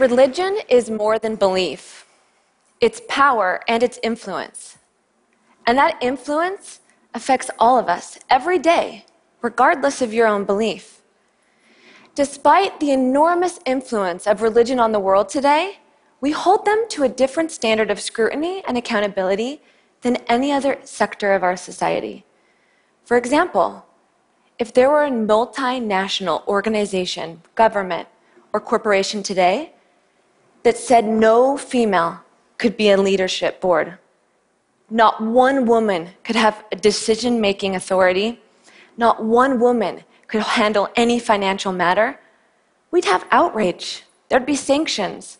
Religion 0.00 0.56
is 0.70 0.88
more 0.88 1.18
than 1.18 1.34
belief, 1.34 2.06
it's 2.80 3.02
power 3.06 3.60
and 3.68 3.82
its 3.82 3.98
influence. 4.02 4.78
And 5.66 5.76
that 5.76 5.98
influence 6.00 6.80
affects 7.12 7.50
all 7.58 7.78
of 7.78 7.86
us 7.86 8.18
every 8.30 8.58
day, 8.58 9.04
regardless 9.42 10.00
of 10.00 10.14
your 10.14 10.26
own 10.26 10.44
belief. 10.44 11.02
Despite 12.14 12.80
the 12.80 12.92
enormous 12.92 13.60
influence 13.66 14.26
of 14.26 14.40
religion 14.40 14.80
on 14.80 14.92
the 14.92 14.98
world 14.98 15.28
today, 15.28 15.80
we 16.22 16.30
hold 16.30 16.64
them 16.64 16.86
to 16.88 17.02
a 17.02 17.08
different 17.10 17.52
standard 17.52 17.90
of 17.90 18.00
scrutiny 18.00 18.64
and 18.66 18.78
accountability 18.78 19.60
than 20.00 20.16
any 20.28 20.50
other 20.50 20.78
sector 20.82 21.34
of 21.34 21.42
our 21.42 21.58
society. 21.58 22.24
For 23.04 23.18
example, 23.18 23.84
if 24.58 24.72
there 24.72 24.88
were 24.88 25.04
a 25.04 25.10
multinational 25.10 26.46
organization, 26.46 27.42
government, 27.54 28.08
or 28.54 28.60
corporation 28.60 29.22
today 29.22 29.74
that 30.62 30.76
said 30.76 31.04
no 31.06 31.56
female 31.56 32.20
could 32.58 32.76
be 32.76 32.90
a 32.90 33.00
leadership 33.00 33.60
board, 33.60 33.98
not 34.90 35.22
one 35.22 35.66
woman 35.66 36.10
could 36.24 36.36
have 36.36 36.64
a 36.72 36.76
decision 36.76 37.40
making 37.40 37.74
authority, 37.74 38.40
not 38.96 39.24
one 39.24 39.58
woman 39.60 40.04
could 40.26 40.42
handle 40.42 40.88
any 40.96 41.18
financial 41.18 41.72
matter, 41.72 42.18
we'd 42.90 43.04
have 43.04 43.26
outrage. 43.30 44.04
There'd 44.28 44.46
be 44.46 44.56
sanctions. 44.56 45.38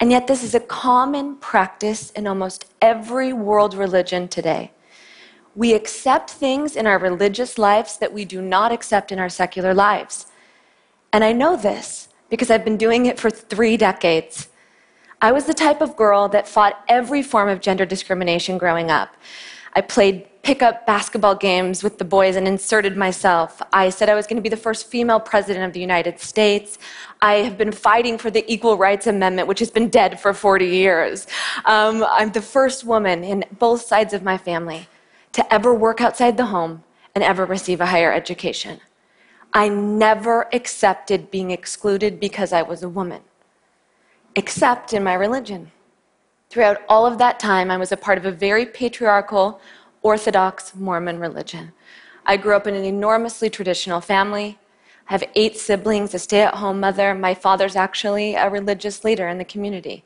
And 0.00 0.10
yet, 0.10 0.26
this 0.26 0.42
is 0.42 0.54
a 0.54 0.60
common 0.60 1.36
practice 1.36 2.10
in 2.10 2.26
almost 2.26 2.72
every 2.80 3.32
world 3.32 3.74
religion 3.74 4.28
today. 4.28 4.72
We 5.54 5.74
accept 5.74 6.30
things 6.30 6.76
in 6.76 6.86
our 6.86 6.98
religious 6.98 7.58
lives 7.58 7.98
that 7.98 8.12
we 8.12 8.24
do 8.24 8.40
not 8.40 8.72
accept 8.72 9.12
in 9.12 9.18
our 9.18 9.28
secular 9.28 9.74
lives. 9.74 10.26
And 11.12 11.24
I 11.24 11.32
know 11.32 11.56
this 11.56 12.08
because 12.30 12.50
I've 12.50 12.64
been 12.64 12.76
doing 12.76 13.06
it 13.06 13.18
for 13.18 13.30
three 13.30 13.76
decades. 13.76 14.48
I 15.22 15.32
was 15.32 15.44
the 15.44 15.54
type 15.54 15.82
of 15.82 15.96
girl 15.96 16.28
that 16.28 16.48
fought 16.48 16.82
every 16.88 17.22
form 17.22 17.48
of 17.48 17.60
gender 17.60 17.84
discrimination 17.84 18.56
growing 18.56 18.90
up. 18.90 19.14
I 19.74 19.82
played 19.82 20.26
pickup 20.42 20.86
basketball 20.86 21.34
games 21.34 21.82
with 21.82 21.98
the 21.98 22.04
boys 22.04 22.36
and 22.36 22.48
inserted 22.48 22.96
myself. 22.96 23.60
I 23.72 23.90
said 23.90 24.08
I 24.08 24.14
was 24.14 24.26
going 24.26 24.38
to 24.38 24.42
be 24.42 24.48
the 24.48 24.56
first 24.56 24.86
female 24.86 25.20
president 25.20 25.66
of 25.66 25.74
the 25.74 25.80
United 25.80 26.18
States. 26.18 26.78
I 27.20 27.34
have 27.34 27.58
been 27.58 27.70
fighting 27.70 28.16
for 28.16 28.30
the 28.30 28.50
Equal 28.50 28.78
Rights 28.78 29.06
Amendment, 29.06 29.46
which 29.46 29.58
has 29.58 29.70
been 29.70 29.90
dead 29.90 30.18
for 30.18 30.32
40 30.32 30.66
years. 30.66 31.26
Um, 31.66 32.04
I'm 32.08 32.32
the 32.32 32.40
first 32.40 32.84
woman 32.84 33.22
in 33.22 33.44
both 33.58 33.82
sides 33.82 34.14
of 34.14 34.22
my 34.22 34.38
family 34.38 34.88
to 35.32 35.54
ever 35.54 35.74
work 35.74 36.00
outside 36.00 36.38
the 36.38 36.46
home 36.46 36.82
and 37.14 37.22
ever 37.22 37.44
receive 37.44 37.82
a 37.82 37.86
higher 37.86 38.12
education. 38.12 38.80
I 39.52 39.68
never 39.68 40.48
accepted 40.54 41.30
being 41.30 41.50
excluded 41.50 42.18
because 42.18 42.52
I 42.52 42.62
was 42.62 42.82
a 42.82 42.88
woman, 42.88 43.20
except 44.34 44.92
in 44.92 45.04
my 45.04 45.14
religion. 45.14 45.70
Throughout 46.48 46.82
all 46.88 47.06
of 47.06 47.18
that 47.18 47.38
time, 47.38 47.70
I 47.70 47.76
was 47.76 47.92
a 47.92 47.96
part 47.96 48.18
of 48.18 48.24
a 48.24 48.32
very 48.32 48.66
patriarchal, 48.66 49.60
Orthodox 50.02 50.74
Mormon 50.74 51.20
religion. 51.20 51.72
I 52.26 52.36
grew 52.36 52.56
up 52.56 52.66
in 52.66 52.74
an 52.74 52.84
enormously 52.84 53.50
traditional 53.50 54.00
family. 54.00 54.58
I 55.08 55.12
have 55.12 55.24
eight 55.34 55.56
siblings, 55.56 56.14
a 56.14 56.18
stay 56.18 56.42
at 56.42 56.54
home 56.54 56.80
mother. 56.80 57.14
My 57.14 57.34
father's 57.34 57.76
actually 57.76 58.34
a 58.34 58.48
religious 58.48 59.04
leader 59.04 59.28
in 59.28 59.38
the 59.38 59.44
community. 59.44 60.04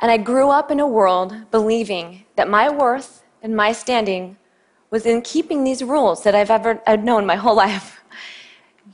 And 0.00 0.10
I 0.10 0.16
grew 0.16 0.50
up 0.50 0.70
in 0.70 0.80
a 0.80 0.86
world 0.86 1.50
believing 1.50 2.24
that 2.36 2.48
my 2.48 2.70
worth 2.70 3.22
and 3.42 3.54
my 3.54 3.72
standing 3.72 4.36
was 4.90 5.06
in 5.06 5.22
keeping 5.22 5.64
these 5.64 5.82
rules 5.82 6.22
that 6.24 6.34
I've 6.34 6.50
ever 6.50 6.82
I've 6.86 7.04
known 7.04 7.26
my 7.26 7.36
whole 7.36 7.56
life 7.66 7.99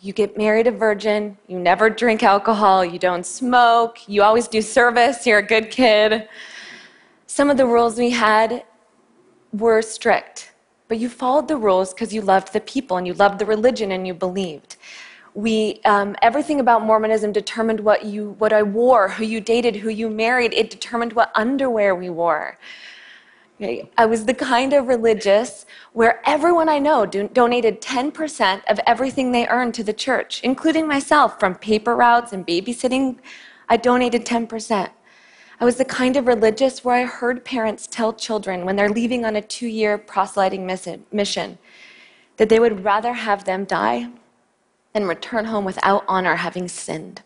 you 0.00 0.12
get 0.12 0.36
married 0.36 0.66
a 0.66 0.70
virgin, 0.70 1.36
you 1.46 1.58
never 1.58 1.88
drink 1.88 2.22
alcohol, 2.22 2.84
you 2.84 2.98
don't 2.98 3.24
smoke, 3.24 4.08
you 4.08 4.22
always 4.22 4.48
do 4.48 4.60
service, 4.60 5.26
you're 5.26 5.38
a 5.38 5.46
good 5.46 5.70
kid. 5.70 6.28
Some 7.26 7.50
of 7.50 7.56
the 7.56 7.66
rules 7.66 7.98
we 7.98 8.10
had 8.10 8.64
were 9.52 9.82
strict, 9.82 10.52
but 10.88 10.98
you 10.98 11.08
followed 11.08 11.48
the 11.48 11.56
rules 11.56 11.94
because 11.94 12.12
you 12.12 12.20
loved 12.20 12.52
the 12.52 12.60
people 12.60 12.96
and 12.96 13.06
you 13.06 13.14
loved 13.14 13.38
the 13.38 13.46
religion 13.46 13.92
and 13.92 14.06
you 14.06 14.14
believed. 14.14 14.76
We, 15.34 15.80
um, 15.84 16.16
everything 16.22 16.60
about 16.60 16.82
Mormonism 16.82 17.32
determined 17.32 17.80
what, 17.80 18.04
you, 18.04 18.30
what 18.38 18.52
I 18.52 18.62
wore, 18.62 19.08
who 19.08 19.24
you 19.24 19.40
dated, 19.40 19.76
who 19.76 19.90
you 19.90 20.08
married. 20.08 20.54
It 20.54 20.70
determined 20.70 21.12
what 21.12 21.30
underwear 21.34 21.94
we 21.94 22.08
wore. 22.08 22.58
I 23.96 24.04
was 24.04 24.26
the 24.26 24.34
kind 24.34 24.74
of 24.74 24.86
religious 24.86 25.64
where 25.94 26.20
everyone 26.28 26.68
I 26.68 26.78
know 26.78 27.06
do- 27.06 27.28
donated 27.28 27.80
10% 27.80 28.62
of 28.68 28.78
everything 28.86 29.32
they 29.32 29.46
earned 29.46 29.72
to 29.74 29.84
the 29.84 29.94
church, 29.94 30.42
including 30.42 30.86
myself, 30.86 31.40
from 31.40 31.54
paper 31.54 31.96
routes 31.96 32.34
and 32.34 32.46
babysitting. 32.46 33.16
I 33.68 33.78
donated 33.78 34.26
10%. 34.26 34.90
I 35.58 35.64
was 35.64 35.76
the 35.76 35.86
kind 35.86 36.18
of 36.18 36.26
religious 36.26 36.84
where 36.84 36.96
I 36.96 37.04
heard 37.04 37.46
parents 37.46 37.86
tell 37.86 38.12
children 38.12 38.66
when 38.66 38.76
they're 38.76 38.90
leaving 38.90 39.24
on 39.24 39.36
a 39.36 39.40
two 39.40 39.68
year 39.68 39.96
proselyting 39.96 40.66
mission 40.66 41.58
that 42.36 42.50
they 42.50 42.60
would 42.60 42.84
rather 42.84 43.14
have 43.14 43.44
them 43.44 43.64
die 43.64 44.10
than 44.92 45.06
return 45.06 45.46
home 45.46 45.64
without 45.64 46.04
honor 46.06 46.36
having 46.36 46.68
sinned. 46.68 47.22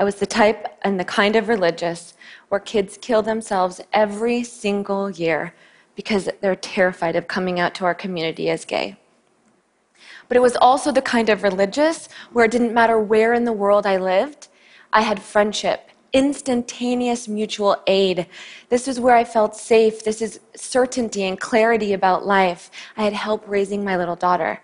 I 0.00 0.04
was 0.04 0.14
the 0.14 0.24
type 0.24 0.66
and 0.80 0.98
the 0.98 1.04
kind 1.04 1.36
of 1.36 1.48
religious 1.48 2.14
where 2.48 2.58
kids 2.58 2.98
kill 3.02 3.20
themselves 3.20 3.82
every 3.92 4.42
single 4.42 5.10
year 5.10 5.52
because 5.94 6.26
they're 6.40 6.56
terrified 6.56 7.16
of 7.16 7.28
coming 7.28 7.60
out 7.60 7.74
to 7.74 7.84
our 7.84 7.94
community 7.94 8.48
as 8.48 8.64
gay. 8.64 8.96
But 10.26 10.38
it 10.38 10.40
was 10.40 10.56
also 10.56 10.90
the 10.90 11.02
kind 11.02 11.28
of 11.28 11.42
religious 11.42 12.08
where 12.32 12.46
it 12.46 12.50
didn't 12.50 12.72
matter 12.72 12.98
where 12.98 13.34
in 13.34 13.44
the 13.44 13.52
world 13.52 13.84
I 13.84 13.98
lived, 13.98 14.48
I 14.90 15.02
had 15.02 15.20
friendship, 15.20 15.90
instantaneous 16.14 17.28
mutual 17.28 17.76
aid. 17.86 18.26
This 18.70 18.88
is 18.88 18.98
where 18.98 19.16
I 19.16 19.24
felt 19.24 19.54
safe. 19.54 20.02
This 20.02 20.22
is 20.22 20.40
certainty 20.56 21.24
and 21.24 21.38
clarity 21.38 21.92
about 21.92 22.24
life. 22.24 22.70
I 22.96 23.02
had 23.02 23.12
help 23.12 23.44
raising 23.46 23.84
my 23.84 23.98
little 23.98 24.16
daughter. 24.16 24.62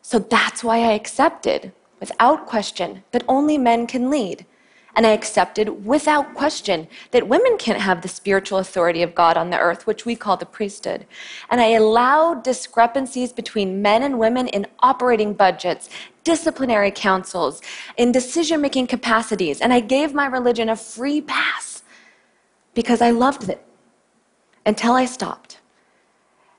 So 0.00 0.18
that's 0.18 0.64
why 0.64 0.78
I 0.78 0.92
accepted, 0.92 1.70
without 2.00 2.46
question, 2.46 3.04
that 3.10 3.24
only 3.28 3.58
men 3.58 3.86
can 3.86 4.08
lead. 4.08 4.46
And 4.96 5.06
I 5.06 5.10
accepted 5.10 5.84
without 5.86 6.34
question 6.34 6.88
that 7.12 7.28
women 7.28 7.56
can't 7.58 7.80
have 7.80 8.02
the 8.02 8.08
spiritual 8.08 8.58
authority 8.58 9.02
of 9.02 9.14
God 9.14 9.36
on 9.36 9.50
the 9.50 9.58
earth, 9.58 9.86
which 9.86 10.04
we 10.04 10.16
call 10.16 10.36
the 10.36 10.46
priesthood. 10.46 11.06
And 11.48 11.60
I 11.60 11.70
allowed 11.70 12.42
discrepancies 12.42 13.32
between 13.32 13.82
men 13.82 14.02
and 14.02 14.18
women 14.18 14.48
in 14.48 14.66
operating 14.80 15.34
budgets, 15.34 15.88
disciplinary 16.24 16.90
councils, 16.90 17.62
in 17.96 18.12
decision 18.12 18.60
making 18.60 18.88
capacities. 18.88 19.60
And 19.60 19.72
I 19.72 19.80
gave 19.80 20.12
my 20.12 20.26
religion 20.26 20.68
a 20.68 20.76
free 20.76 21.20
pass 21.20 21.82
because 22.74 23.00
I 23.00 23.10
loved 23.10 23.48
it 23.48 23.64
until 24.66 24.94
I 24.94 25.04
stopped. 25.04 25.58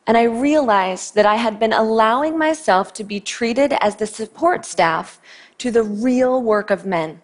And 0.08 0.18
I 0.18 0.24
realized 0.24 1.16
that 1.16 1.26
I 1.26 1.36
had 1.36 1.60
been 1.60 1.74
allowing 1.74 2.38
myself 2.38 2.92
to 2.94 3.04
be 3.04 3.20
treated 3.20 3.74
as 3.82 3.98
the 3.98 4.08
support 4.08 4.66
staff 4.66 5.22
to 5.60 5.70
the 5.70 5.84
real 5.84 6.42
work 6.42 6.72
of 6.72 6.86
men. 6.86 7.22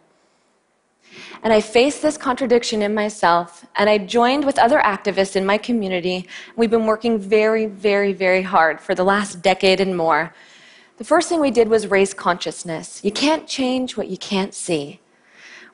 And 1.44 1.54
I 1.54 1.62
faced 1.62 2.02
this 2.02 2.18
contradiction 2.18 2.82
in 2.82 2.94
myself, 2.94 3.66
and 3.76 3.90
I 3.90 3.98
joined 4.00 4.46
with 4.46 4.58
other 4.58 4.80
activists 4.80 5.36
in 5.36 5.46
my 5.46 5.58
community. 5.58 6.28
We've 6.56 6.72
been 6.72 6.86
working 6.86 7.20
very, 7.20 7.68
very, 7.68 8.14
very 8.14 8.42
hard 8.42 8.82
for 8.82 8.96
the 8.96 9.04
last 9.04 9.42
decade 9.42 9.80
and 9.80 9.96
more. 9.96 10.34
The 10.98 11.04
first 11.04 11.30
thing 11.30 11.40
we 11.40 11.52
did 11.52 11.70
was 11.70 11.88
raise 11.88 12.14
consciousness. 12.14 13.04
You 13.04 13.12
can't 13.12 13.48
change 13.48 13.96
what 13.96 14.08
you 14.08 14.18
can't 14.18 14.54
see. 14.54 15.00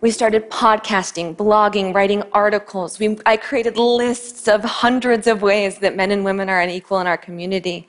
We 0.01 0.11
started 0.11 0.49
podcasting, 0.49 1.37
blogging, 1.37 1.95
writing 1.95 2.23
articles. 2.33 2.99
We, 2.99 3.17
I 3.25 3.37
created 3.37 3.77
lists 3.77 4.49
of 4.49 4.61
hundreds 4.61 5.27
of 5.27 5.41
ways 5.41 5.77
that 5.77 5.95
men 5.95 6.11
and 6.11 6.25
women 6.25 6.49
are 6.49 6.59
unequal 6.59 6.99
in 6.99 7.07
our 7.07 7.15
community. 7.15 7.87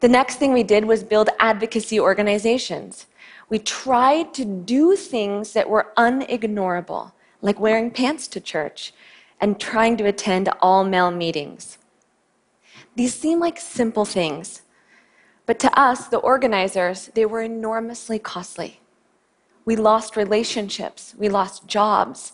The 0.00 0.08
next 0.08 0.36
thing 0.36 0.54
we 0.54 0.62
did 0.62 0.86
was 0.86 1.04
build 1.04 1.28
advocacy 1.38 2.00
organizations. 2.00 3.06
We 3.50 3.58
tried 3.58 4.32
to 4.34 4.46
do 4.46 4.96
things 4.96 5.52
that 5.52 5.68
were 5.68 5.92
unignorable, 5.96 7.12
like 7.42 7.60
wearing 7.60 7.90
pants 7.90 8.26
to 8.28 8.40
church 8.40 8.94
and 9.40 9.60
trying 9.60 9.98
to 9.98 10.04
attend 10.06 10.48
all 10.62 10.84
male 10.84 11.10
meetings. 11.10 11.76
These 12.96 13.14
seem 13.14 13.40
like 13.40 13.60
simple 13.60 14.06
things, 14.06 14.62
but 15.44 15.58
to 15.60 15.78
us, 15.78 16.08
the 16.08 16.18
organizers, 16.18 17.10
they 17.14 17.26
were 17.26 17.42
enormously 17.42 18.18
costly. 18.18 18.80
We 19.64 19.76
lost 19.76 20.16
relationships, 20.16 21.14
we 21.18 21.28
lost 21.28 21.66
jobs, 21.66 22.32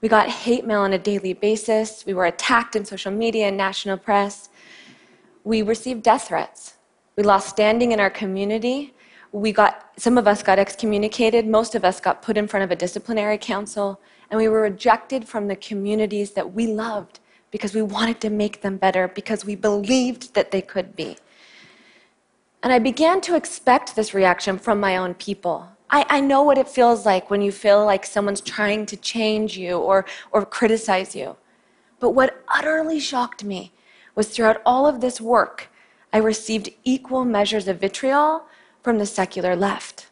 we 0.00 0.08
got 0.08 0.28
hate 0.28 0.66
mail 0.66 0.80
on 0.80 0.92
a 0.92 0.98
daily 0.98 1.32
basis, 1.32 2.04
we 2.06 2.14
were 2.14 2.26
attacked 2.26 2.76
in 2.76 2.84
social 2.84 3.12
media 3.12 3.48
and 3.48 3.56
national 3.56 3.98
press, 3.98 4.48
we 5.44 5.62
received 5.62 6.02
death 6.02 6.28
threats, 6.28 6.74
we 7.16 7.22
lost 7.22 7.48
standing 7.48 7.92
in 7.92 8.00
our 8.00 8.10
community, 8.10 8.94
we 9.32 9.50
got 9.50 9.90
some 9.96 10.18
of 10.18 10.28
us 10.28 10.42
got 10.42 10.58
excommunicated. 10.58 11.46
Most 11.46 11.74
of 11.74 11.84
us 11.84 12.00
got 12.00 12.20
put 12.20 12.36
in 12.36 12.46
front 12.46 12.64
of 12.64 12.70
a 12.70 12.76
disciplinary 12.76 13.38
council. 13.38 13.98
And 14.30 14.38
we 14.38 14.48
were 14.48 14.60
rejected 14.60 15.26
from 15.26 15.48
the 15.48 15.56
communities 15.56 16.32
that 16.32 16.52
we 16.52 16.66
loved 16.66 17.20
because 17.50 17.74
we 17.74 17.82
wanted 17.82 18.20
to 18.20 18.30
make 18.30 18.60
them 18.60 18.76
better 18.76 19.08
because 19.08 19.44
we 19.44 19.54
believed 19.54 20.34
that 20.34 20.50
they 20.50 20.62
could 20.62 20.94
be. 20.96 21.16
And 22.62 22.72
i 22.72 22.78
began 22.78 23.20
to 23.22 23.34
expect 23.34 23.96
this 23.96 24.14
reaction 24.14 24.58
from 24.58 24.78
my 24.78 24.96
own 24.96 25.14
people. 25.14 25.68
I, 25.90 26.06
I 26.08 26.20
know 26.20 26.42
what 26.42 26.58
it 26.58 26.68
feels 26.68 27.04
like 27.04 27.30
when 27.30 27.42
you 27.42 27.52
feel 27.52 27.84
like 27.84 28.06
someone's 28.06 28.40
trying 28.40 28.86
to 28.86 28.96
change 28.96 29.58
you 29.58 29.78
or, 29.78 30.06
or 30.30 30.46
criticize 30.46 31.14
you. 31.14 31.36
But 32.00 32.10
what 32.10 32.42
utterly 32.48 33.00
shocked 33.00 33.44
me 33.44 33.72
was 34.14 34.28
throughout 34.28 34.62
all 34.64 34.86
of 34.86 35.00
this 35.00 35.20
work, 35.20 35.68
I 36.12 36.18
received 36.18 36.70
equal 36.84 37.24
measures 37.24 37.68
of 37.68 37.80
vitriol 37.80 38.44
from 38.82 38.98
the 38.98 39.06
secular 39.06 39.56
left. 39.56 40.08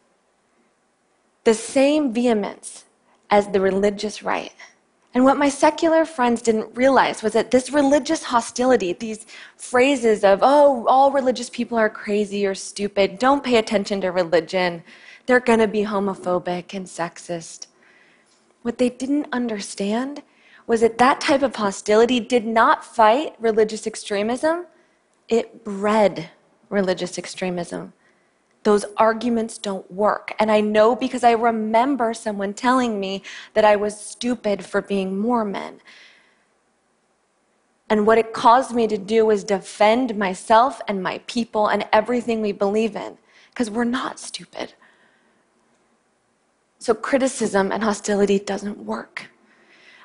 The 1.44 1.54
same 1.54 2.12
vehemence 2.12 2.84
as 3.30 3.48
the 3.48 3.60
religious 3.60 4.22
right. 4.22 4.52
And 5.12 5.24
what 5.24 5.38
my 5.38 5.48
secular 5.48 6.04
friends 6.04 6.40
didn't 6.40 6.76
realize 6.76 7.22
was 7.22 7.32
that 7.32 7.50
this 7.50 7.70
religious 7.70 8.24
hostility, 8.24 8.92
these 8.92 9.26
phrases 9.56 10.22
of, 10.22 10.38
oh, 10.42 10.86
all 10.86 11.10
religious 11.10 11.50
people 11.50 11.76
are 11.76 11.90
crazy 11.90 12.46
or 12.46 12.54
stupid, 12.54 13.18
don't 13.18 13.42
pay 13.42 13.56
attention 13.56 14.00
to 14.02 14.08
religion, 14.10 14.84
they're 15.26 15.40
going 15.40 15.58
to 15.58 15.66
be 15.66 15.84
homophobic 15.84 16.74
and 16.74 16.86
sexist. 16.86 17.66
What 18.62 18.78
they 18.78 18.88
didn't 18.88 19.26
understand 19.32 20.22
was 20.66 20.80
that 20.82 20.98
that 20.98 21.20
type 21.20 21.42
of 21.42 21.56
hostility 21.56 22.20
did 22.20 22.46
not 22.46 22.84
fight 22.84 23.34
religious 23.40 23.86
extremism, 23.86 24.66
it 25.30 25.64
bred 25.64 26.28
religious 26.68 27.16
extremism 27.16 27.94
those 28.62 28.84
arguments 28.96 29.58
don't 29.58 29.90
work. 29.90 30.34
And 30.38 30.50
I 30.50 30.60
know 30.60 30.94
because 30.94 31.24
I 31.24 31.32
remember 31.32 32.12
someone 32.12 32.52
telling 32.52 33.00
me 33.00 33.22
that 33.54 33.64
I 33.64 33.76
was 33.76 33.98
stupid 33.98 34.64
for 34.64 34.82
being 34.82 35.18
Mormon. 35.18 35.80
And 37.88 38.06
what 38.06 38.18
it 38.18 38.32
caused 38.32 38.74
me 38.74 38.86
to 38.86 38.98
do 38.98 39.26
was 39.26 39.44
defend 39.44 40.16
myself 40.16 40.80
and 40.86 41.02
my 41.02 41.18
people 41.26 41.68
and 41.68 41.86
everything 41.92 42.40
we 42.40 42.52
believe 42.52 42.94
in, 42.94 43.18
because 43.48 43.70
we're 43.70 43.84
not 43.84 44.20
stupid. 44.20 44.74
So 46.78 46.94
criticism 46.94 47.72
and 47.72 47.82
hostility 47.82 48.38
doesn't 48.38 48.78
work. 48.78 49.30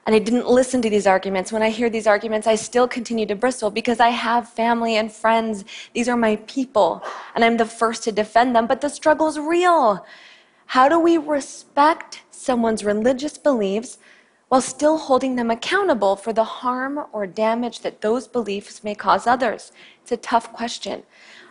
And 0.06 0.16
I 0.16 0.20
didn't 0.20 0.48
listen 0.48 0.84
to 0.84 0.90
these 0.90 1.08
arguments. 1.08 1.52
When 1.52 1.64
I 1.64 1.72
hear 1.72 1.90
these 1.90 2.06
arguments, 2.06 2.46
I 2.46 2.56
still 2.56 2.88
continue 2.88 3.26
to 3.26 3.36
bristle 3.36 3.72
because 3.72 4.00
I 4.00 4.10
have 4.10 4.48
family 4.48 4.98
and 4.98 5.12
friends. 5.12 5.66
These 5.94 6.08
are 6.08 6.18
my 6.18 6.36
people, 6.48 7.04
and 7.34 7.44
I'm 7.44 7.58
the 7.58 7.66
first 7.66 8.04
to 8.04 8.12
defend 8.12 8.56
them. 8.56 8.68
But 8.68 8.82
the 8.82 8.90
struggle's 8.90 9.40
real. 9.40 10.06
How 10.68 10.88
do 10.90 11.00
we 11.00 11.18
respect 11.18 12.22
someone's 12.30 12.84
religious 12.84 13.38
beliefs 13.38 13.98
while 14.50 14.62
still 14.62 14.98
holding 14.98 15.36
them 15.36 15.50
accountable 15.50 16.16
for 16.16 16.34
the 16.34 16.44
harm 16.44 17.00
or 17.12 17.26
damage 17.26 17.80
that 17.80 18.02
those 18.02 18.28
beliefs 18.28 18.84
may 18.84 18.94
cause 18.94 19.26
others? 19.26 19.72
It's 20.04 20.12
a 20.12 20.18
tough 20.18 20.54
question. 20.54 21.02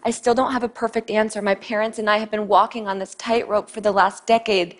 I 0.05 0.11
still 0.11 0.35
don't 0.35 0.53
have 0.53 0.63
a 0.63 0.69
perfect 0.69 1.11
answer. 1.11 1.43
My 1.43 1.57
parents 1.57 1.99
and 1.99 2.09
I 2.09 2.19
have 2.19 2.31
been 2.31 2.47
walking 2.47 2.87
on 2.87 3.01
this 3.01 3.17
tightrope 3.17 3.69
for 3.69 3.81
the 3.81 3.91
last 3.91 4.27
decade. 4.27 4.77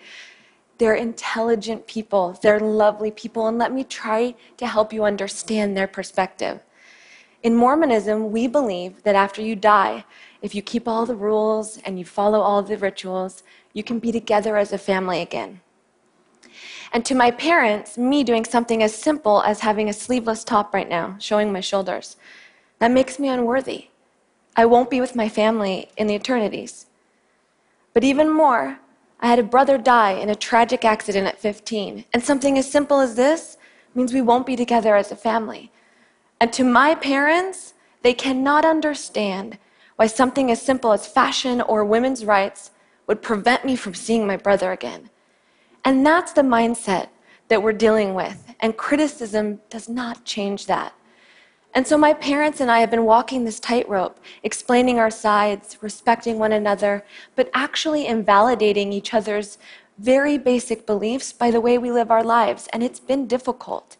They're 0.77 0.95
intelligent 0.95 1.87
people, 1.87 2.37
they're 2.41 2.59
lovely 2.59 3.11
people, 3.11 3.47
and 3.47 3.57
let 3.57 3.73
me 3.73 3.83
try 3.83 4.35
to 4.57 4.67
help 4.67 4.91
you 4.91 5.05
understand 5.05 5.75
their 5.75 5.87
perspective. 5.87 6.59
In 7.43 7.55
Mormonism, 7.55 8.31
we 8.31 8.47
believe 8.47 9.03
that 9.03 9.15
after 9.15 9.41
you 9.41 9.55
die, 9.55 10.03
if 10.41 10.53
you 10.53 10.61
keep 10.61 10.87
all 10.87 11.05
the 11.05 11.15
rules 11.15 11.77
and 11.85 11.97
you 11.97 12.03
follow 12.03 12.41
all 12.41 12.61
the 12.61 12.77
rituals, 12.77 13.43
you 13.73 13.83
can 13.83 13.99
be 13.99 14.11
together 14.11 14.57
as 14.57 14.73
a 14.73 14.77
family 14.77 15.21
again. 15.21 15.61
And 16.91 17.05
to 17.05 17.15
my 17.15 17.31
parents, 17.31 17.97
me 17.97 18.23
doing 18.23 18.45
something 18.45 18.81
as 18.81 18.95
simple 18.95 19.41
as 19.43 19.59
having 19.59 19.89
a 19.89 19.93
sleeveless 19.93 20.43
top 20.43 20.73
right 20.73 20.87
now, 20.89 21.17
showing 21.19 21.51
my 21.51 21.59
shoulders, 21.59 22.17
that 22.79 22.91
makes 22.91 23.19
me 23.19 23.27
unworthy. 23.27 23.89
I 24.55 24.65
won't 24.65 24.89
be 24.89 25.01
with 25.01 25.15
my 25.15 25.29
family 25.29 25.89
in 25.97 26.07
the 26.07 26.15
eternities. 26.15 26.85
But 27.93 28.03
even 28.03 28.29
more, 28.29 28.79
I 29.19 29.27
had 29.27 29.39
a 29.39 29.43
brother 29.43 29.77
die 29.77 30.11
in 30.11 30.29
a 30.29 30.35
tragic 30.35 30.83
accident 30.83 31.27
at 31.27 31.39
15. 31.39 32.05
And 32.13 32.23
something 32.23 32.57
as 32.57 32.69
simple 32.69 32.99
as 32.99 33.15
this 33.15 33.57
means 33.93 34.13
we 34.13 34.21
won't 34.21 34.45
be 34.45 34.55
together 34.55 34.95
as 34.95 35.11
a 35.11 35.15
family. 35.15 35.71
And 36.39 36.51
to 36.53 36.63
my 36.63 36.95
parents, 36.95 37.73
they 38.01 38.13
cannot 38.13 38.65
understand 38.65 39.57
why 39.95 40.07
something 40.07 40.51
as 40.51 40.61
simple 40.61 40.91
as 40.91 41.07
fashion 41.07 41.61
or 41.61 41.85
women's 41.85 42.25
rights 42.25 42.71
would 43.07 43.21
prevent 43.21 43.65
me 43.65 43.75
from 43.75 43.93
seeing 43.93 44.27
my 44.27 44.37
brother 44.37 44.71
again. 44.71 45.09
And 45.83 46.05
that's 46.05 46.33
the 46.33 46.41
mindset 46.41 47.07
that 47.47 47.63
we're 47.63 47.73
dealing 47.73 48.13
with. 48.13 48.53
And 48.59 48.75
criticism 48.75 49.61
does 49.69 49.87
not 49.87 50.25
change 50.25 50.65
that. 50.65 50.93
And 51.75 51.85
so 51.85 51.97
my 51.97 52.13
parents 52.13 52.61
and 52.61 52.71
I 52.71 52.79
have 52.79 52.89
been 52.89 53.03
walking 53.03 53.43
this 53.43 53.59
tightrope, 53.59 54.17
explaining 54.43 54.97
our 54.97 55.11
sides, 55.11 55.77
respecting 55.81 56.39
one 56.39 56.53
another, 56.53 57.03
but 57.35 57.49
actually 57.53 58.07
invalidating 58.07 58.93
each 58.93 59.13
other's 59.13 59.57
very 59.97 60.37
basic 60.37 60.85
beliefs 60.85 61.33
by 61.33 61.51
the 61.51 61.59
way 61.59 61.77
we 61.77 61.91
live 61.91 62.09
our 62.09 62.23
lives. 62.23 62.69
And 62.71 62.81
it's 62.81 63.01
been 63.01 63.27
difficult. 63.27 63.97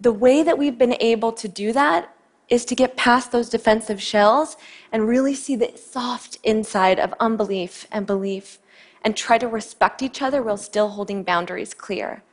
The 0.00 0.12
way 0.12 0.42
that 0.42 0.58
we've 0.58 0.76
been 0.76 0.96
able 0.98 1.30
to 1.32 1.46
do 1.46 1.72
that 1.72 2.12
is 2.48 2.64
to 2.64 2.74
get 2.74 2.96
past 2.96 3.30
those 3.30 3.48
defensive 3.48 4.02
shells 4.02 4.56
and 4.90 5.06
really 5.06 5.34
see 5.34 5.54
the 5.54 5.76
soft 5.76 6.38
inside 6.42 6.98
of 6.98 7.14
unbelief 7.20 7.86
and 7.92 8.06
belief 8.06 8.58
and 9.02 9.16
try 9.16 9.38
to 9.38 9.46
respect 9.46 10.02
each 10.02 10.20
other 10.20 10.42
while 10.42 10.56
still 10.56 10.88
holding 10.88 11.22
boundaries 11.22 11.74
clear. 11.74 12.24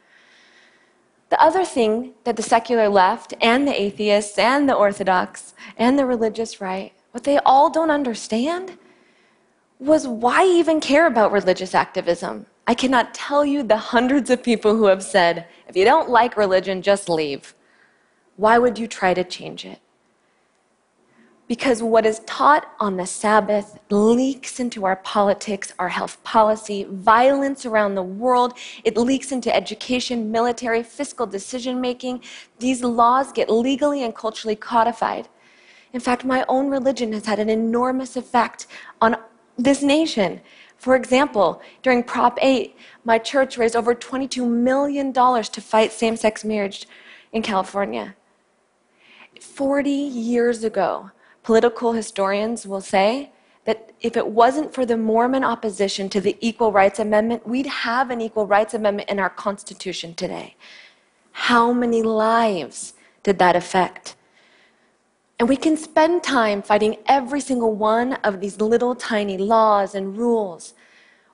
The 1.36 1.44
other 1.44 1.66
thing 1.66 2.14
that 2.24 2.38
the 2.38 2.42
secular 2.42 2.88
left 2.88 3.34
and 3.42 3.68
the 3.68 3.82
atheists 3.82 4.40
and 4.40 4.70
the 4.70 4.74
orthodox 4.74 5.54
and 5.76 6.00
the 6.00 6.06
religious 6.06 6.62
right, 6.62 6.94
what 7.12 7.26
they 7.26 7.40
all 7.40 7.70
don't 7.70 7.92
understand 7.92 8.78
was 9.78 10.08
why 10.08 10.46
even 10.46 10.80
care 10.80 11.06
about 11.06 11.34
religious 11.34 11.76
activism? 11.76 12.46
I 12.66 12.74
cannot 12.74 13.14
tell 13.14 13.44
you 13.44 13.64
the 13.64 13.76
hundreds 13.76 14.30
of 14.30 14.44
people 14.44 14.78
who 14.78 14.86
have 14.86 15.04
said, 15.04 15.46
if 15.68 15.76
you 15.76 15.84
don't 15.84 16.10
like 16.10 16.38
religion, 16.38 16.82
just 16.82 17.10
leave. 17.10 17.54
Why 18.38 18.58
would 18.58 18.80
you 18.80 18.88
try 18.88 19.14
to 19.14 19.26
change 19.26 19.66
it? 19.66 19.82
Because 21.48 21.84
what 21.84 22.08
is 22.08 22.20
taught 22.26 22.72
on 22.80 22.98
the 22.98 23.06
Sabbath 23.06 23.78
leaks 23.92 24.60
into 24.60 24.84
our 24.84 24.96
politics, 24.96 25.74
our 25.78 25.90
health 25.90 26.24
policy, 26.24 26.86
violence 26.90 27.68
around 27.68 27.94
the 27.94 28.02
world. 28.02 28.58
It 28.84 28.98
leaks 28.98 29.32
into 29.32 29.56
education, 29.56 30.32
military, 30.32 30.82
fiscal 30.82 31.28
decision 31.28 31.80
making. 31.80 32.24
These 32.58 32.84
laws 32.84 33.32
get 33.32 33.52
legally 33.52 34.04
and 34.04 34.16
culturally 34.16 34.56
codified. 34.56 35.28
In 35.94 36.00
fact, 36.00 36.26
my 36.26 36.44
own 36.50 36.70
religion 36.70 37.14
has 37.14 37.28
had 37.28 37.38
an 37.38 37.50
enormous 37.50 38.18
effect 38.18 38.66
on 39.00 39.16
this 39.56 39.84
nation. 39.84 40.42
For 40.78 40.96
example, 40.96 41.62
during 41.84 42.04
Prop 42.04 42.40
8, 42.42 42.76
my 43.06 43.20
church 43.20 43.58
raised 43.58 43.76
over 43.76 43.94
$22 43.94 44.50
million 44.50 45.14
to 45.14 45.62
fight 45.62 45.92
same 45.92 46.18
sex 46.18 46.44
marriage 46.44 46.88
in 47.32 47.44
California. 47.44 48.16
40 49.40 49.90
years 49.92 50.64
ago, 50.64 51.12
political 51.46 51.94
historians 51.94 52.66
will 52.66 52.82
say 52.82 53.32
that 53.66 53.92
if 54.02 54.18
it 54.18 54.28
wasn't 54.28 54.74
for 54.74 54.84
the 54.84 54.98
Mormon 54.98 55.44
opposition 55.44 56.10
to 56.10 56.20
the 56.20 56.36
Equal 56.42 56.72
Rights 56.72 56.98
Amendment, 56.98 57.48
we'd 57.48 57.68
have 57.68 58.10
an 58.10 58.20
Equal 58.20 58.48
Rights 58.48 58.74
Amendment 58.74 59.10
in 59.10 59.20
our 59.20 59.30
Constitution 59.30 60.16
today. 60.16 60.56
How 61.32 61.72
many 61.72 62.02
lives 62.02 62.96
did 63.22 63.38
that 63.38 63.56
affect? 63.56 64.16
And 65.40 65.48
we 65.48 65.56
can 65.56 65.78
spend 65.78 66.24
time 66.24 66.64
fighting 66.64 66.98
every 67.06 67.42
single 67.42 67.76
one 67.76 68.14
of 68.24 68.42
these 68.42 68.60
little 68.60 68.96
tiny 68.96 69.38
laws 69.38 69.94
and 69.94 70.18
rules. 70.18 70.74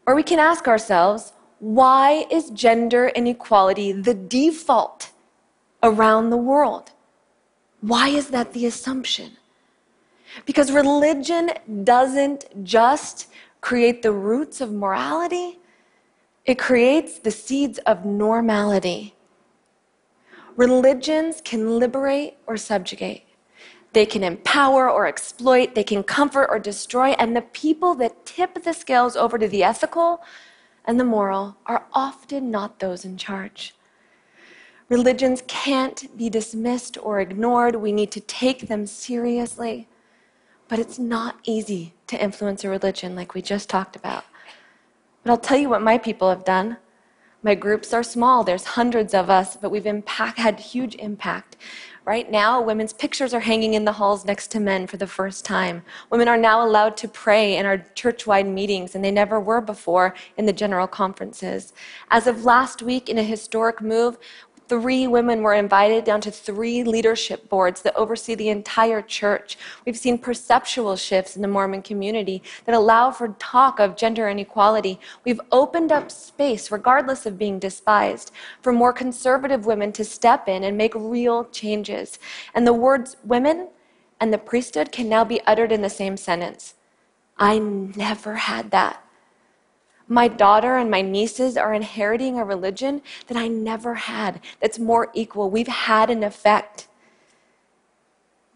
Or 0.06 0.14
we 0.14 0.24
can 0.24 0.40
ask 0.40 0.68
ourselves, 0.68 1.32
why 1.60 2.26
is 2.30 2.50
gender 2.50 3.08
inequality 3.16 3.94
the 3.94 4.16
default 4.16 5.12
around 5.82 6.32
the 6.32 6.44
world? 6.52 6.92
Why 7.80 8.10
is 8.10 8.28
that 8.32 8.52
the 8.52 8.66
assumption? 8.66 9.38
Because 10.46 10.72
religion 10.72 11.52
doesn't 11.84 12.64
just 12.64 13.28
create 13.62 14.02
the 14.02 14.12
roots 14.12 14.62
of 14.62 14.72
morality, 14.72 15.60
it 16.46 16.58
creates 16.58 17.20
the 17.20 17.32
seeds 17.32 17.78
of 17.80 18.06
normality. 18.06 19.16
Religions 20.56 21.42
can 21.44 21.80
liberate 21.80 22.36
or 22.48 22.58
subjugate. 22.58 23.24
They 23.94 24.06
can 24.06 24.24
empower 24.24 24.90
or 24.90 25.06
exploit, 25.06 25.76
they 25.76 25.84
can 25.84 26.04
comfort 26.04 26.48
or 26.50 26.60
destroy, 26.60 27.10
and 27.12 27.36
the 27.36 27.42
people 27.42 27.94
that 27.96 28.26
tip 28.26 28.64
the 28.64 28.74
scales 28.74 29.16
over 29.16 29.38
to 29.38 29.48
the 29.48 29.64
ethical 29.64 30.22
and 30.86 31.00
the 31.00 31.04
moral 31.04 31.58
are 31.66 31.86
often 31.94 32.50
not 32.50 32.80
those 32.80 33.06
in 33.06 33.18
charge. 33.18 33.76
Religions 34.90 35.44
can't 35.48 36.16
be 36.18 36.30
dismissed 36.30 36.98
or 37.02 37.20
ignored. 37.20 37.76
We 37.76 37.92
need 37.92 38.12
to 38.12 38.20
take 38.20 38.68
them 38.68 38.86
seriously. 38.86 39.88
But 40.72 40.80
it's 40.80 40.98
not 40.98 41.38
easy 41.44 41.96
to 42.08 42.24
influence 42.24 42.64
a 42.64 42.70
religion 42.70 43.14
like 43.14 43.34
we 43.34 43.42
just 43.42 43.70
talked 43.70 43.98
about. 43.98 44.24
But 45.22 45.32
I'll 45.32 45.38
tell 45.38 45.58
you 45.58 45.68
what 45.68 45.82
my 45.82 45.98
people 45.98 46.30
have 46.30 46.46
done. 46.46 46.78
My 47.44 47.56
groups 47.56 47.94
are 47.94 48.04
small, 48.04 48.46
there's 48.46 48.64
hundreds 48.64 49.14
of 49.14 49.30
us, 49.30 49.58
but 49.58 49.70
we've 49.70 49.86
impact, 49.86 50.38
had 50.38 50.62
huge 50.62 50.96
impact. 50.96 51.58
Right 52.06 52.32
now, 52.32 52.62
women's 52.62 52.94
pictures 52.94 53.34
are 53.34 53.42
hanging 53.42 53.74
in 53.74 53.84
the 53.84 53.92
halls 53.92 54.26
next 54.26 54.48
to 54.52 54.60
men 54.60 54.88
for 54.88 54.98
the 54.98 55.08
first 55.08 55.44
time. 55.44 55.84
Women 56.10 56.28
are 56.28 56.38
now 56.38 56.66
allowed 56.66 56.96
to 56.98 57.08
pray 57.08 57.58
in 57.58 57.66
our 57.66 57.80
church 57.94 58.26
wide 58.26 58.48
meetings, 58.48 58.96
and 58.96 59.04
they 59.04 59.12
never 59.12 59.40
were 59.40 59.62
before 59.62 60.16
in 60.38 60.46
the 60.46 60.54
general 60.54 60.88
conferences. 60.88 61.74
As 62.10 62.28
of 62.28 62.46
last 62.46 62.82
week, 62.82 63.10
in 63.10 63.18
a 63.18 63.24
historic 63.24 63.82
move, 63.82 64.18
Three 64.72 65.06
women 65.06 65.42
were 65.42 65.54
invited 65.54 66.06
down 66.06 66.22
to 66.22 66.32
three 66.32 66.86
leadership 66.86 67.50
boards 67.50 67.82
that 67.82 67.94
oversee 67.94 68.36
the 68.36 68.48
entire 68.48 69.02
church. 69.02 69.58
We've 69.86 69.98
seen 69.98 70.18
perceptual 70.18 70.96
shifts 70.96 71.36
in 71.36 71.42
the 71.42 71.50
Mormon 71.50 71.82
community 71.82 72.42
that 72.64 72.74
allow 72.74 73.12
for 73.12 73.36
talk 73.38 73.82
of 73.82 73.98
gender 73.98 74.30
inequality. 74.30 74.98
We've 75.26 75.42
opened 75.52 75.92
up 75.92 76.10
space, 76.10 76.72
regardless 76.72 77.26
of 77.26 77.38
being 77.38 77.60
despised, 77.60 78.32
for 78.62 78.72
more 78.72 78.94
conservative 78.94 79.66
women 79.66 79.92
to 79.92 80.06
step 80.06 80.48
in 80.48 80.64
and 80.64 80.78
make 80.78 80.96
real 80.96 81.44
changes. 81.44 82.18
And 82.56 82.66
the 82.66 82.72
words 82.72 83.18
women 83.26 83.68
and 84.22 84.32
the 84.32 84.38
priesthood 84.38 84.94
can 84.94 85.10
now 85.10 85.26
be 85.26 85.42
uttered 85.42 85.74
in 85.74 85.82
the 85.82 85.90
same 85.90 86.16
sentence. 86.16 86.76
I 87.38 87.60
never 87.60 88.36
had 88.36 88.72
that. 88.72 89.06
My 90.12 90.28
daughter 90.28 90.76
and 90.76 90.92
my 90.92 91.02
nieces 91.02 91.56
are 91.56 91.74
inheriting 91.74 92.38
a 92.38 92.44
religion 92.44 93.02
that 93.28 93.38
I 93.38 93.48
never 93.48 93.94
had, 93.94 94.42
that's 94.60 94.78
more 94.78 95.08
equal. 95.14 95.50
We've 95.50 95.70
had 95.70 96.10
an 96.10 96.22
effect. 96.22 96.90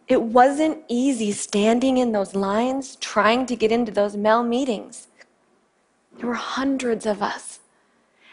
It 0.09 0.21
wasn't 0.21 0.83
easy 0.89 1.31
standing 1.31 1.97
in 1.97 2.11
those 2.11 2.35
lines 2.35 2.97
trying 2.97 3.45
to 3.45 3.55
get 3.55 3.71
into 3.71 3.89
those 3.89 4.17
male 4.17 4.43
meetings. 4.43 5.07
There 6.17 6.27
were 6.27 6.33
hundreds 6.33 7.05
of 7.05 7.21
us. 7.21 7.59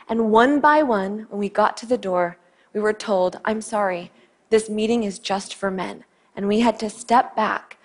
And 0.09 0.33
one 0.33 0.59
by 0.59 0.83
one, 0.83 1.29
when 1.31 1.39
we 1.39 1.49
got 1.49 1.77
to 1.77 1.87
the 1.87 1.97
door, 1.97 2.39
we 2.75 2.81
were 2.81 2.93
told, 2.93 3.39
I'm 3.45 3.63
sorry, 3.63 4.11
this 4.51 4.69
meeting 4.69 5.05
is 5.05 5.21
just 5.21 5.55
for 5.55 5.71
men. 5.71 6.03
And 6.35 6.49
we 6.49 6.59
had 6.59 6.77
to 6.81 6.91
step 6.91 7.37
back 7.37 7.79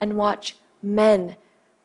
and 0.00 0.16
watch 0.16 0.56
men 0.82 1.36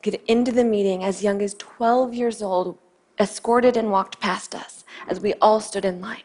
get 0.01 0.23
into 0.25 0.53
the 0.53 0.63
meeting 0.63 1.03
as 1.03 1.21
young 1.21 1.41
as 1.41 1.53
12 1.55 2.13
years 2.13 2.41
old, 2.41 2.77
escorted 3.23 3.75
and 3.75 3.89
walked 3.89 4.19
past 4.19 4.53
us 4.53 4.83
as 5.07 5.19
we 5.19 5.33
all 5.35 5.59
stood 5.59 5.85
in 5.85 6.01
line. 6.01 6.23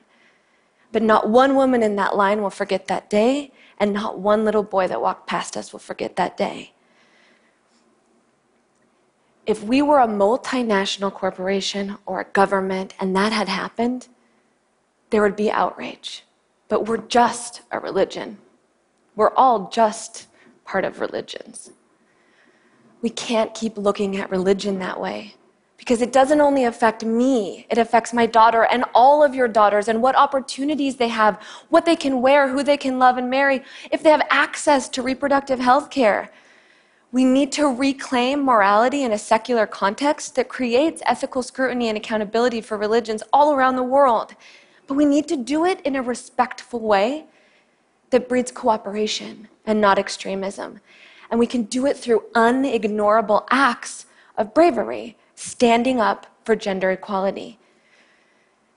But 0.93 1.03
not 1.03 1.29
one 1.29 1.55
woman 1.55 1.83
in 1.83 1.97
that 1.97 2.17
line 2.17 2.43
will 2.43 2.51
forget 2.51 2.87
that 2.89 3.09
day, 3.09 3.53
and 3.79 3.93
not 3.93 4.19
one 4.19 4.45
little 4.45 4.63
boy 4.63 4.89
that 4.89 5.01
walked 5.01 5.27
past 5.27 5.57
us 5.57 5.73
will 5.73 5.81
forget 5.81 6.17
that 6.17 6.37
day. 6.37 6.73
If 9.47 9.63
we 9.63 9.81
were 9.81 10.01
a 10.01 10.07
multinational 10.07 11.13
corporation 11.13 11.97
or 12.05 12.21
a 12.21 12.25
government 12.25 12.95
and 13.01 13.17
that 13.17 13.33
had 13.33 13.49
happened, 13.49 14.09
there 15.11 15.23
would 15.23 15.37
be 15.37 15.51
outrage. 15.51 16.25
But 16.69 16.87
we're 16.87 16.99
just 16.99 17.63
a 17.71 17.81
religion. 17.81 18.39
We're 19.17 19.35
all 19.35 19.71
just 19.71 20.27
part 20.67 20.85
of 20.85 21.01
religions. 21.01 21.71
We 23.01 23.09
can't 23.09 23.55
keep 23.55 23.79
looking 23.79 24.19
at 24.19 24.31
religion 24.31 24.81
that 24.81 25.01
way 25.01 25.38
because 25.79 26.03
it 26.03 26.13
doesn't 26.13 26.41
only 26.41 26.65
affect 26.65 27.05
me, 27.05 27.65
it 27.71 27.79
affects 27.79 28.13
my 28.13 28.27
daughter 28.27 28.65
and 28.65 28.85
all 28.95 29.23
of 29.23 29.35
your 29.35 29.49
daughters 29.49 29.89
and 29.89 30.03
what 30.03 30.17
opportunities 30.17 30.97
they 30.97 31.09
have, 31.09 31.41
what 31.69 31.87
they 31.87 31.97
can 31.97 32.21
wear, 32.21 32.49
who 32.49 32.63
they 32.63 32.77
can 32.77 32.99
love 32.99 33.17
and 33.17 33.31
marry, 33.31 33.63
if 33.93 34.03
they 34.03 34.11
have 34.11 34.27
access 34.29 34.89
to 34.89 35.03
reproductive 35.03 35.61
health 35.61 35.89
care. 35.89 36.31
We 37.13 37.25
need 37.25 37.53
to 37.53 37.69
reclaim 37.69 38.45
morality 38.45 39.03
in 39.03 39.13
a 39.13 39.19
secular 39.19 39.67
context 39.67 40.35
that 40.35 40.49
creates 40.49 41.01
ethical 41.07 41.43
scrutiny 41.43 41.89
and 41.89 41.97
accountability 41.97 42.61
for 42.61 42.77
religions 42.77 43.23
all 43.33 43.55
around 43.55 43.77
the 43.77 43.83
world. 43.83 44.35
But 44.87 44.95
we 44.95 45.05
need 45.05 45.29
to 45.29 45.37
do 45.37 45.65
it 45.65 45.81
in 45.83 45.97
a 45.97 46.03
respectful 46.03 46.81
way 46.81 47.25
that 48.11 48.29
breeds 48.29 48.51
cooperation 48.51 49.49
and 49.65 49.81
not 49.81 49.99
extremism. 49.99 50.81
And 51.31 51.39
we 51.39 51.47
can 51.47 51.63
do 51.63 51.87
it 51.87 51.97
through 51.97 52.25
unignorable 52.35 53.47
acts 53.51 54.07
of 54.37 54.53
bravery 54.53 55.17
standing 55.39 56.01
up 56.01 56.27
for 56.45 56.57
gender 56.57 56.91
equality. 56.91 57.61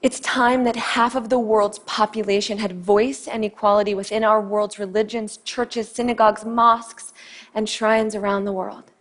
It's 0.03 0.19
time 0.19 0.63
that 0.65 0.75
half 0.75 1.15
of 1.15 1.29
the 1.29 1.39
world's 1.39 1.79
population 1.79 2.59
had 2.59 2.83
voice 2.83 3.27
and 3.27 3.43
equality 3.43 3.95
within 3.95 4.23
our 4.23 4.39
world's 4.39 4.77
religions, 4.77 5.37
churches, 5.37 5.89
synagogues, 5.89 6.45
mosques, 6.45 7.13
and 7.55 7.67
shrines 7.67 8.15
around 8.15 8.45
the 8.45 8.53
world. 8.53 8.91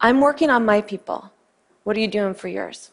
I'm 0.00 0.20
working 0.20 0.48
on 0.48 0.64
my 0.64 0.80
people. 0.80 1.32
What 1.82 1.96
are 1.96 2.00
you 2.00 2.08
doing 2.08 2.34
for 2.34 2.48
yours? 2.48 2.90